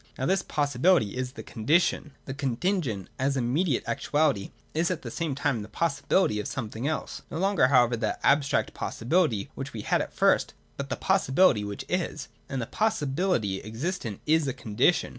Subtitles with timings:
[0.17, 2.13] Now this possibility is the Condition.
[2.25, 6.77] The Contingent, as the immediate actuality, is at the same time the possibility of somewhat
[6.87, 11.29] else,— no longer however that abstract possibihty which we had at first, but the possi
[11.29, 12.29] bility ■which 25.
[12.49, 15.09] And a possibility existent is a Condition.